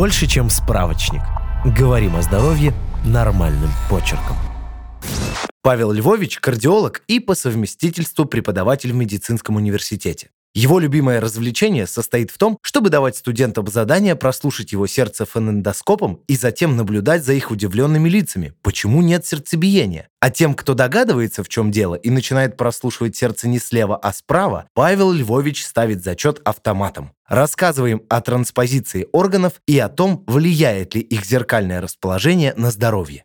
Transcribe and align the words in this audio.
Больше, 0.00 0.26
чем 0.26 0.48
справочник. 0.48 1.20
Говорим 1.62 2.16
о 2.16 2.22
здоровье 2.22 2.72
нормальным 3.04 3.68
почерком. 3.90 4.34
Павел 5.60 5.92
Львович– 5.92 6.38
кардиолог 6.40 7.02
и 7.06 7.20
по 7.20 7.34
совместительству 7.34 8.24
преподаватель 8.24 8.92
в 8.92 8.96
медицинском 8.96 9.56
университете. 9.56 10.30
Его 10.52 10.80
любимое 10.80 11.20
развлечение 11.20 11.86
состоит 11.86 12.32
в 12.32 12.38
том, 12.38 12.58
чтобы 12.62 12.90
давать 12.90 13.16
студентам 13.16 13.68
задание 13.68 14.16
прослушать 14.16 14.72
его 14.72 14.88
сердце 14.88 15.24
фонендоскопом 15.24 16.22
и 16.26 16.36
затем 16.36 16.76
наблюдать 16.76 17.24
за 17.24 17.34
их 17.34 17.52
удивленными 17.52 18.08
лицами, 18.08 18.54
почему 18.62 19.00
нет 19.00 19.24
сердцебиения. 19.24 20.08
А 20.18 20.30
тем, 20.30 20.54
кто 20.54 20.74
догадывается, 20.74 21.44
в 21.44 21.48
чем 21.48 21.70
дело, 21.70 21.94
и 21.94 22.10
начинает 22.10 22.56
прослушивать 22.56 23.14
сердце 23.14 23.46
не 23.46 23.60
слева, 23.60 23.96
а 23.96 24.12
справа, 24.12 24.66
Павел 24.74 25.12
Львович 25.12 25.64
ставит 25.64 26.02
зачет 26.02 26.40
автоматом. 26.44 27.12
Рассказываем 27.28 28.02
о 28.08 28.20
транспозиции 28.20 29.06
органов 29.12 29.62
и 29.68 29.78
о 29.78 29.88
том, 29.88 30.24
влияет 30.26 30.96
ли 30.96 31.00
их 31.00 31.24
зеркальное 31.24 31.80
расположение 31.80 32.54
на 32.56 32.72
здоровье. 32.72 33.24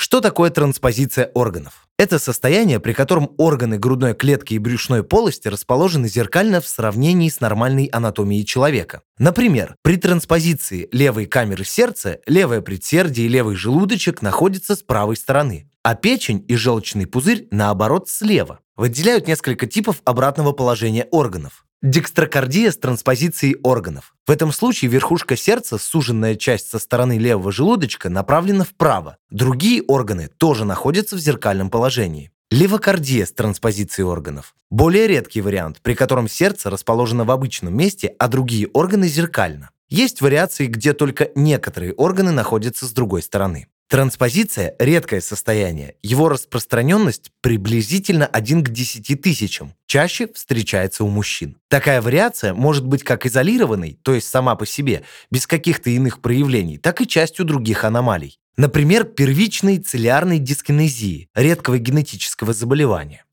Что 0.00 0.22
такое 0.22 0.48
транспозиция 0.48 1.30
органов? 1.34 1.86
Это 1.98 2.18
состояние, 2.18 2.80
при 2.80 2.94
котором 2.94 3.32
органы 3.36 3.78
грудной 3.78 4.14
клетки 4.14 4.54
и 4.54 4.58
брюшной 4.58 5.04
полости 5.04 5.46
расположены 5.46 6.08
зеркально 6.08 6.62
в 6.62 6.66
сравнении 6.66 7.28
с 7.28 7.40
нормальной 7.40 7.84
анатомией 7.84 8.46
человека. 8.46 9.02
Например, 9.18 9.76
при 9.82 9.98
транспозиции 9.98 10.88
левой 10.90 11.26
камеры 11.26 11.66
сердца 11.66 12.18
левое 12.26 12.62
предсердие 12.62 13.26
и 13.26 13.28
левый 13.28 13.56
желудочек 13.56 14.22
находятся 14.22 14.74
с 14.74 14.82
правой 14.82 15.18
стороны, 15.18 15.70
а 15.82 15.94
печень 15.94 16.46
и 16.48 16.56
желчный 16.56 17.06
пузырь, 17.06 17.46
наоборот, 17.50 18.08
слева. 18.08 18.60
Выделяют 18.76 19.26
несколько 19.28 19.66
типов 19.66 20.00
обратного 20.06 20.52
положения 20.52 21.08
органов. 21.10 21.66
Декстрокардия 21.82 22.70
с 22.70 22.76
транспозицией 22.76 23.56
органов. 23.62 24.14
В 24.26 24.30
этом 24.30 24.52
случае 24.52 24.90
верхушка 24.90 25.34
сердца, 25.34 25.78
суженная 25.78 26.36
часть 26.36 26.68
со 26.68 26.78
стороны 26.78 27.16
левого 27.16 27.50
желудочка, 27.50 28.10
направлена 28.10 28.64
вправо. 28.64 29.16
Другие 29.30 29.82
органы 29.84 30.28
тоже 30.28 30.66
находятся 30.66 31.16
в 31.16 31.20
зеркальном 31.20 31.70
положении. 31.70 32.32
Левокардия 32.50 33.24
с 33.24 33.32
транспозицией 33.32 34.06
органов. 34.06 34.54
Более 34.68 35.06
редкий 35.06 35.40
вариант, 35.40 35.80
при 35.80 35.94
котором 35.94 36.28
сердце 36.28 36.68
расположено 36.68 37.24
в 37.24 37.30
обычном 37.30 37.74
месте, 37.74 38.14
а 38.18 38.28
другие 38.28 38.68
органы 38.74 39.08
зеркально. 39.08 39.70
Есть 39.88 40.20
вариации, 40.20 40.66
где 40.66 40.92
только 40.92 41.30
некоторые 41.34 41.94
органы 41.94 42.30
находятся 42.30 42.84
с 42.84 42.92
другой 42.92 43.22
стороны. 43.22 43.68
Транспозиция– 43.90 44.76
редкое 44.78 45.20
состояние. 45.20 45.96
Его 46.00 46.28
распространенность 46.28 47.32
приблизительно 47.40 48.24
1 48.24 48.62
к 48.62 48.70
10 48.70 49.20
тысячам. 49.20 49.74
Чаще 49.86 50.28
встречается 50.32 51.02
у 51.02 51.08
мужчин. 51.08 51.56
Такая 51.66 52.00
вариация 52.00 52.54
может 52.54 52.86
быть 52.86 53.02
как 53.02 53.26
изолированной, 53.26 53.98
то 54.04 54.14
есть 54.14 54.28
сама 54.28 54.54
по 54.54 54.64
себе, 54.64 55.02
без 55.32 55.48
каких-то 55.48 55.90
иных 55.90 56.20
проявлений, 56.20 56.78
так 56.78 57.00
и 57.00 57.08
частью 57.08 57.44
других 57.44 57.82
аномалий. 57.82 58.38
Например, 58.56 59.02
первичной 59.02 59.78
целиарной 59.78 60.38
дискинезии, 60.38 61.28
редкого 61.34 61.78
генетического 61.78 62.52
заболевания. 62.52 63.24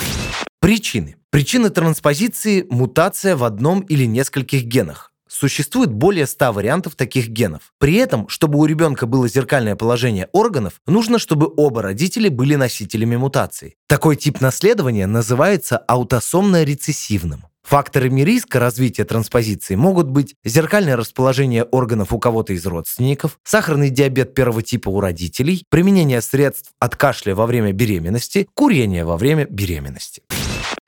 Причины. 0.59 1.17
Причина 1.29 1.69
транспозиции– 1.69 2.65
мутация 2.71 3.35
в 3.35 3.43
одном 3.43 3.81
или 3.81 4.05
нескольких 4.05 4.63
генах. 4.63 5.11
Существует 5.27 5.91
более 5.91 6.25
100 6.25 6.53
вариантов 6.53 6.95
таких 6.95 7.29
генов. 7.29 7.73
При 7.79 7.95
этом, 7.95 8.27
чтобы 8.29 8.59
у 8.59 8.65
ребенка 8.65 9.05
было 9.05 9.27
зеркальное 9.27 9.75
положение 9.75 10.29
органов, 10.31 10.81
нужно, 10.85 11.19
чтобы 11.19 11.51
оба 11.55 11.81
родителя 11.81 12.29
были 12.29 12.55
носителями 12.55 13.15
мутации. 13.15 13.75
Такой 13.87 14.15
тип 14.15 14.41
наследования 14.41 15.07
называется 15.07 15.83
аутосомно-рецессивным. 15.87 17.41
Факторами 17.67 18.21
риска 18.21 18.61
развития 18.61 19.03
транспозиции 19.03 19.75
могут 19.75 20.07
быть 20.07 20.35
зеркальное 20.45 20.95
расположение 20.95 21.65
органов 21.65 22.13
у 22.13 22.19
кого-то 22.19 22.53
из 22.53 22.65
родственников, 22.65 23.39
сахарный 23.43 23.89
диабет 23.89 24.33
первого 24.33 24.63
типа 24.63 24.87
у 24.87 25.01
родителей, 25.01 25.65
применение 25.69 26.21
средств 26.21 26.71
от 26.79 26.95
кашля 26.95 27.35
во 27.35 27.45
время 27.45 27.73
беременности, 27.73 28.47
курение 28.53 29.03
во 29.03 29.17
время 29.17 29.47
беременности. 29.49 30.23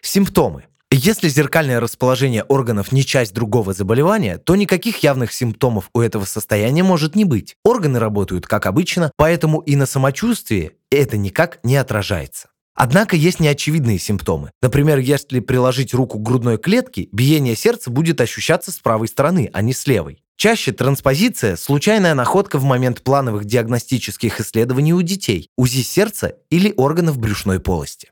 Симптомы. 0.02 0.68
Если 0.92 1.30
зеркальное 1.30 1.80
расположение 1.80 2.44
органов 2.44 2.92
не 2.92 3.06
часть 3.06 3.36
другого 3.36 3.74
заболевания, 3.74 4.40
то 4.40 4.56
никаких 4.56 5.04
явных 5.04 5.32
симптомов 5.32 5.92
у 5.94 6.02
этого 6.02 6.26
состояния 6.26 6.82
может 6.82 7.16
не 7.16 7.26
быть. 7.26 7.56
Органы 7.64 8.00
работают 8.00 8.48
как 8.48 8.66
обычно, 8.66 9.12
поэтому 9.16 9.60
и 9.60 9.76
на 9.76 9.86
самочувствии 9.86 10.72
это 10.90 11.16
никак 11.16 11.60
не 11.64 11.76
отражается. 11.76 12.50
Однако 12.74 13.16
есть 13.16 13.40
неочевидные 13.40 14.00
симптомы. 14.00 14.52
Например, 14.64 14.98
если 14.98 15.42
приложить 15.42 15.94
руку 15.94 16.18
к 16.18 16.24
грудной 16.24 16.58
клетке, 16.58 17.08
биение 17.12 17.56
сердца 17.56 17.92
будет 17.92 18.20
ощущаться 18.20 18.72
с 18.72 18.78
правой 18.78 19.10
стороны, 19.10 19.52
а 19.54 19.62
не 19.62 19.74
с 19.74 19.86
левой. 19.86 20.24
Чаще 20.38 20.72
транспозиция– 20.72 21.56
случайная 21.58 22.16
находка 22.16 22.58
в 22.58 22.64
момент 22.64 23.04
плановых 23.04 23.46
диагностических 23.46 24.40
исследований 24.40 24.94
у 24.94 25.02
детей, 25.04 25.50
УЗИ 25.56 25.82
сердца 25.82 26.34
или 26.50 26.74
органов 26.78 27.20
брюшной 27.20 27.60
полости. 27.60 28.12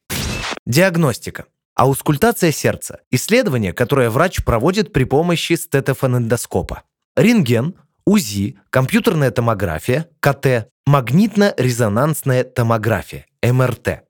Диагностика. 0.68 1.46
Аускультация 1.78 2.52
сердца– 2.52 3.02
исследование, 3.12 3.72
которое 3.72 4.10
врач 4.10 4.44
проводит 4.44 4.92
при 4.92 5.04
помощи 5.04 5.54
стетофонендоскопа. 5.54 6.82
Рентген, 7.16 7.76
УЗИ, 8.04 8.58
компьютерная 8.72 9.30
томография, 9.30 10.08
КТ, 10.20 10.70
магнитно-резонансная 10.88 12.46
томография, 12.46 13.28
МРТ. 13.44 14.06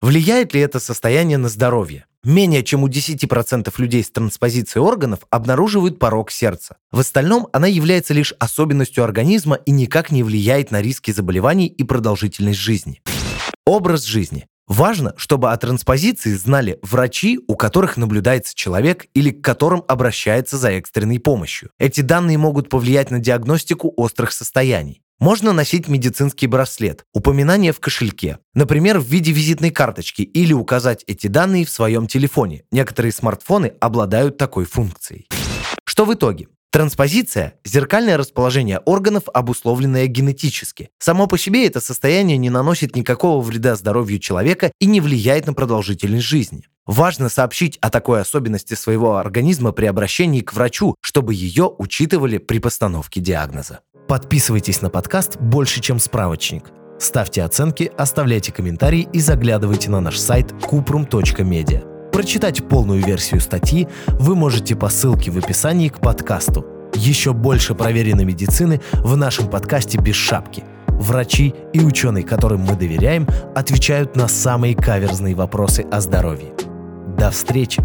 Влияет 0.00 0.54
ли 0.54 0.62
это 0.62 0.80
состояние 0.80 1.36
на 1.36 1.50
здоровье? 1.50 2.06
Менее 2.24 2.62
чем 2.62 2.84
у 2.84 2.88
10% 2.88 3.70
людей 3.76 4.02
с 4.02 4.10
транспозицией 4.10 4.82
органов 4.82 5.26
обнаруживают 5.28 5.98
порог 5.98 6.30
сердца. 6.30 6.78
В 6.90 7.00
остальном 7.00 7.48
она 7.52 7.66
является 7.66 8.14
лишь 8.14 8.32
особенностью 8.38 9.04
организма 9.04 9.56
и 9.56 9.72
никак 9.72 10.10
не 10.10 10.22
влияет 10.22 10.70
на 10.70 10.80
риски 10.80 11.10
заболеваний 11.10 11.66
и 11.66 11.84
продолжительность 11.84 12.60
жизни. 12.60 13.02
Образ 13.66 14.04
жизни. 14.04 14.46
Важно, 14.66 15.12
чтобы 15.16 15.52
о 15.52 15.56
транспозиции 15.56 16.32
знали 16.32 16.78
врачи, 16.82 17.38
у 17.48 17.54
которых 17.54 17.96
наблюдается 17.98 18.54
человек 18.54 19.06
или 19.12 19.30
к 19.30 19.44
которым 19.44 19.84
обращается 19.88 20.56
за 20.56 20.70
экстренной 20.70 21.20
помощью. 21.20 21.70
Эти 21.78 22.00
данные 22.00 22.38
могут 22.38 22.70
повлиять 22.70 23.10
на 23.10 23.18
диагностику 23.18 23.92
острых 23.96 24.32
состояний. 24.32 25.02
Можно 25.20 25.52
носить 25.52 25.86
медицинский 25.86 26.46
браслет, 26.46 27.04
упоминание 27.12 27.72
в 27.72 27.80
кошельке, 27.80 28.38
например, 28.54 28.98
в 28.98 29.04
виде 29.04 29.32
визитной 29.32 29.70
карточки 29.70 30.22
или 30.22 30.52
указать 30.52 31.04
эти 31.06 31.28
данные 31.28 31.64
в 31.64 31.70
своем 31.70 32.06
телефоне. 32.06 32.64
Некоторые 32.72 33.12
смартфоны 33.12 33.74
обладают 33.80 34.38
такой 34.38 34.64
функцией. 34.64 35.28
Что 35.84 36.04
в 36.04 36.14
итоге? 36.14 36.48
Транспозиция– 36.74 37.54
зеркальное 37.64 38.16
расположение 38.16 38.80
органов, 38.80 39.22
обусловленное 39.32 40.08
генетически. 40.08 40.88
Само 40.98 41.28
по 41.28 41.38
себе 41.38 41.68
это 41.68 41.80
состояние 41.80 42.36
не 42.36 42.50
наносит 42.50 42.96
никакого 42.96 43.40
вреда 43.40 43.76
здоровью 43.76 44.18
человека 44.18 44.72
и 44.80 44.86
не 44.86 45.00
влияет 45.00 45.46
на 45.46 45.54
продолжительность 45.54 46.24
жизни. 46.24 46.64
Важно 46.84 47.28
сообщить 47.28 47.78
о 47.80 47.90
такой 47.90 48.20
особенности 48.20 48.74
своего 48.74 49.18
организма 49.18 49.70
при 49.70 49.86
обращении 49.86 50.40
к 50.40 50.52
врачу, 50.52 50.96
чтобы 51.00 51.32
ее 51.32 51.72
учитывали 51.78 52.38
при 52.38 52.58
постановке 52.58 53.20
диагноза. 53.20 53.78
Подписывайтесь 54.08 54.82
на 54.82 54.90
подкаст 54.90 55.36
«Больше, 55.36 55.80
чем 55.80 56.00
справочник». 56.00 56.72
Ставьте 56.98 57.44
оценки, 57.44 57.92
оставляйте 57.96 58.50
комментарии 58.50 59.06
и 59.12 59.20
заглядывайте 59.20 59.90
на 59.90 60.00
наш 60.00 60.18
сайт 60.18 60.50
kuprum.media. 60.50 61.93
Прочитать 62.14 62.62
полную 62.68 63.04
версию 63.04 63.40
статьи 63.40 63.88
вы 64.06 64.36
можете 64.36 64.76
по 64.76 64.88
ссылке 64.88 65.32
в 65.32 65.38
описании 65.38 65.88
к 65.88 65.98
подкасту. 65.98 66.64
Еще 66.94 67.32
больше 67.32 67.74
проверенной 67.74 68.24
медицины 68.24 68.80
в 68.92 69.16
нашем 69.16 69.50
подкасте 69.50 69.98
«Без 69.98 70.14
шапки». 70.14 70.62
Врачи 70.86 71.52
и 71.72 71.80
ученые, 71.80 72.22
которым 72.22 72.60
мы 72.60 72.76
доверяем, 72.76 73.26
отвечают 73.56 74.14
на 74.14 74.28
самые 74.28 74.76
каверзные 74.76 75.34
вопросы 75.34 75.84
о 75.90 76.00
здоровье. 76.00 76.52
До 77.18 77.32
встречи! 77.32 77.82